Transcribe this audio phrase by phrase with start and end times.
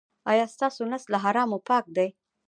[0.31, 2.07] ایا ستاسو نس له حرامو پاک دی؟